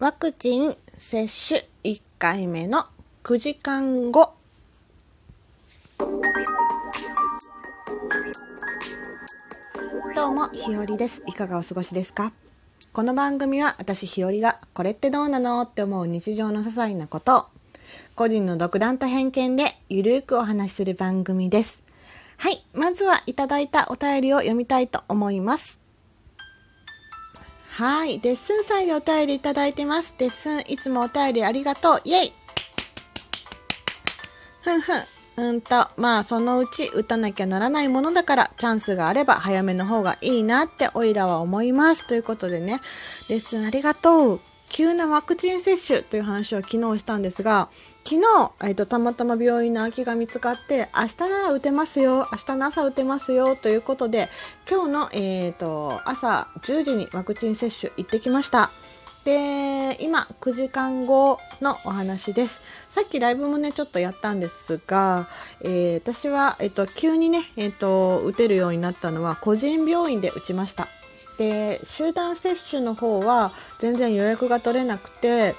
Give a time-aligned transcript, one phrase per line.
[0.00, 2.86] ワクチン接種1回目の
[3.22, 4.32] 9時間後。
[10.16, 11.22] どうもひよりです。
[11.26, 12.32] いかがお過ごしですか？
[12.94, 17.44] この番組は私ひよりがこれってどうなのって思う日常の些細なことを
[18.14, 21.84] 個人の独断と偏見でゆるーくお話しする番組です。
[22.38, 25.89] はいまずはいただいたお便りを読みたいと思います。
[27.80, 28.20] はい。
[28.20, 30.14] デッスンさんにお便りいただいてます。
[30.18, 32.00] デッスン、いつもお便りありがとう。
[32.04, 32.32] イェイ
[34.62, 35.48] ふんふん。
[35.48, 42.06] うんと、まあ、そのうち打たなきゃならないものだから、チャンスがあれば早めの方がいいなっておいらは思います。
[42.06, 42.82] ということでね、
[43.30, 44.40] レッスンありがとう。
[44.68, 47.70] 急なワクチン接種という話を昨日したんですが、
[48.04, 54.28] 昨日、えーと、たまたま病院の空きが見つかって明日なら打てますよ明日の朝打てますよということで
[54.68, 58.70] 今日の、えーと、朝10時にワクチン接種行ってきました。
[59.24, 62.62] で今9時間後のお話です。
[62.88, 65.28] さっきライブもねちょっとやったんですが、
[65.60, 70.88] えー、私は、えーと、急にね、えー、と打てるようになったのは個人病院で打ちました。
[71.38, 75.54] で集団接種の方は全然予約が取れなくて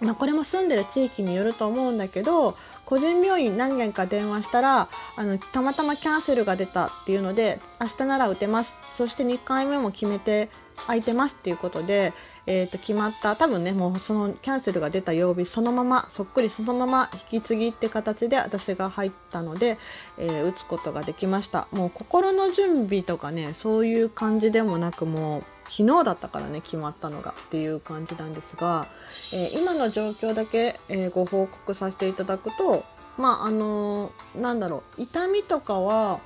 [0.00, 8.78] まあ、これも住んでる地域によると思うんだけど個人病院何件か電話したらあのたまたまキャンセルが出たっていうので明日なら打てます。
[8.94, 10.48] そして2回目も決めて
[10.86, 12.12] 空いてますっていうことで、
[12.46, 13.34] えー、と決まった。
[13.34, 19.78] 多分ねもうそのキャンセルが出た曜日そのままそっくりそのまま引き継ぎって形で私が入ったので、
[20.18, 21.66] えー、打つことができました。
[21.72, 28.86] もう心の準備とかねそういう感じでもなくもう昨日だったからね決まったのがっていう感じなんですが、
[29.34, 32.84] えー、今の状況だけ、えー、ご報告させていただくと
[33.18, 36.20] まああのー、なんだろう痛みとかは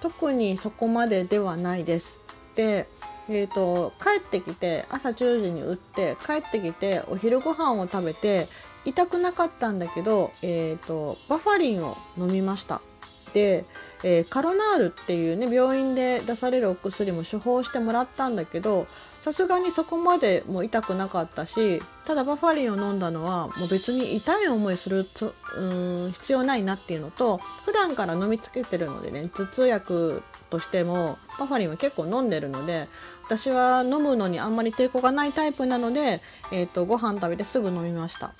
[0.00, 2.18] 特にそこまでではないです。
[2.54, 2.86] で
[3.30, 8.46] えーと、帰ってきて朝10時に打って帰ってきてお昼ご飯を食べて
[8.86, 12.77] 痛くなかったんだけど、えーとバファリンを飲みました
[13.32, 13.64] で、
[14.04, 18.86] えー、カロナールっていうね病院で出されるお薬も処方してもらったんだけど
[19.20, 32.86] さすがにそこまでも痛くなかったしただバファリンを飲んだのはもう別に痛い思いするとうん必要ないなっていうのと普段から飲みつけてるのでね頭痛薬としてもバファリンは結構飲んでるので
[33.24, 38.32] 私は飲むのにあんまり抵抗がないタイプなので、えーと、とご飯食べてすぐ飲みました。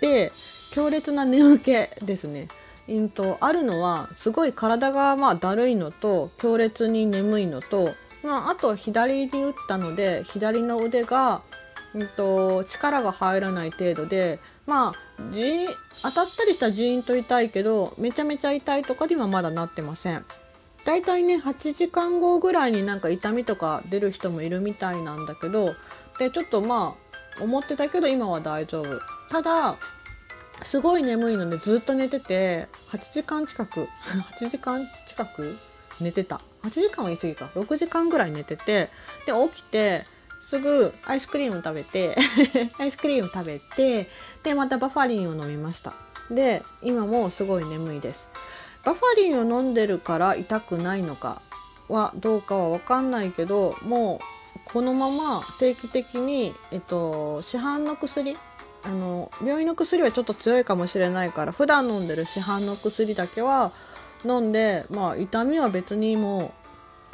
[0.00, 0.30] で
[0.72, 1.72] 強烈な眠気
[2.04, 2.48] ですね。
[2.88, 7.88] うんと、あるのはすごい体がまあだるいのと強烈に眠いのと、
[8.24, 11.42] まあ、あと左に打ったので左の腕が、
[11.94, 14.92] うんと、力が入らない程度でまあ
[16.02, 20.24] 当たったりしたらジーンと痛いけどめちゃめちゃ痛いとかにはまだなってません。
[20.84, 25.72] だいたいね8時間後ぐらいになんか痛みとか出る人もいるみたいなんだけど
[26.20, 26.94] でちょっとま
[27.40, 29.74] あ思ってたけど今は大丈夫ただ
[30.64, 33.88] すごい眠いのでずっと寝てて8時間近く
[34.40, 35.56] 8時間近く
[36.00, 36.40] 寝てた。
[36.62, 37.50] 8時間は言い過ぎか。
[37.54, 38.88] 6時間ぐらい寝てて
[39.26, 40.04] で起きて
[40.42, 42.16] すぐアイスクリーム食べて
[42.78, 44.08] アイスクリーム食べて
[44.42, 45.92] でまたバファリンを飲みました。
[46.30, 48.28] で今もすごい眠いです。
[48.84, 51.42] バファリンを飲んでるから痛くないのか
[51.88, 54.36] はどうかは分かんないけどもう
[54.72, 58.36] このまま定期的に、えっと、市販の薬
[58.86, 63.72] あの病院の薬はちょっと強いかもしれないから普段飲んでる市販の薬だけは
[64.24, 66.54] 飲んでまあ痛みは別にも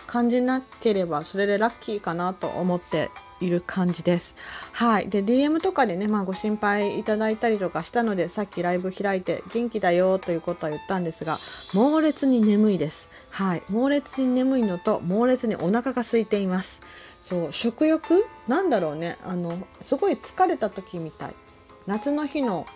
[0.04, 3.08] う感じなければそれでラッキーかなと思って
[3.40, 4.36] いる感じです。
[4.72, 5.08] はい。
[5.08, 11.38] で、DM とかでね、まあご心配いただいたりとかしたので、さっきライブ開いて元気だよということは言ったんですが、
[11.74, 13.10] 猛烈に眠いです。
[13.30, 13.62] はい。
[13.68, 16.82] 猛烈に眠いのと、猛烈にお腹が空いています。
[17.22, 18.24] そう、食欲？
[18.48, 19.18] なんだろうね。
[19.24, 21.34] あの、すごい疲れた時みたい。
[21.86, 22.66] 夏の日の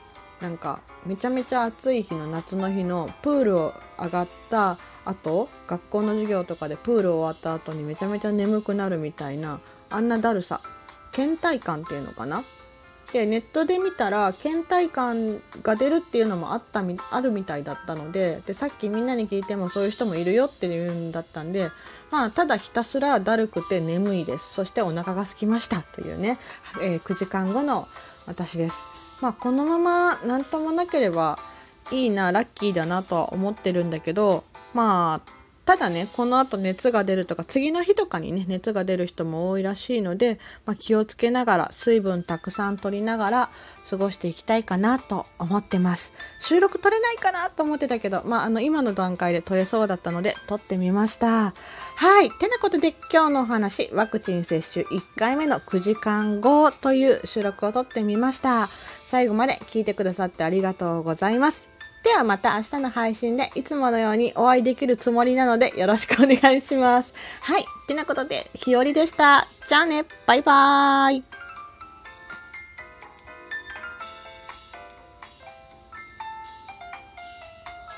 [0.41, 10.61] なんかめちゃめちゃ暑い日の夏の日のプールを上がった後学校の授業とかでプール終わった後にめちゃめちゃ眠くなるみたいなあんなだるさ。
[11.13, 12.43] 倦怠感っていうのかな？
[13.13, 21.71] でネットで見たら倦怠感が出るっていうのもあったあるみたいだったのででさっきみんなに聞いてもそういう人もいるよっていうんだったんで
[22.11, 24.53] まあただひたすらだるくて眠いです。
[24.53, 26.39] そしてお腹が空きましたというね、
[26.83, 27.89] えー、9時間後の
[28.27, 29.06] 私です。
[29.21, 31.39] まあ、このまま何ともなければ
[31.91, 35.37] いいなラッキーだなとは思ってるんだけどまあ
[35.67, 43.51] ただねこの後熱が出るとか次の日とかにね熱が出る人も多いらしいので、まあ、気をつけながら水分たくさん取りながら
[43.91, 46.13] 過ごしていきたいかなと思ってます。
[46.39, 51.53] 収録取れないかなと思ってたけど、まあ、あの今の段階で取れそうだったので撮ってみました。
[51.97, 52.31] はい。
[52.31, 58.69] てなことで今日のお話ワクチン接種1回目の9時間後という収録を撮ってみました。
[59.07, 61.77] 最後まで聞いてくださってありがとうございます
[62.07, 67.13] ではまた明日の配信でいつものようにお会いできるつもりなのでよろしくお願いします。
[67.41, 67.63] はい。
[67.63, 69.49] ってなことで、ひよりでした。
[69.67, 70.05] じゃあね。
[70.25, 71.36] バイバーイ。